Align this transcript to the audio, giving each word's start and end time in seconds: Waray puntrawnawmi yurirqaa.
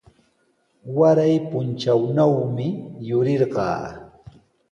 Waray 0.97 1.35
puntrawnawmi 1.49 2.67
yurirqaa. 3.07 3.81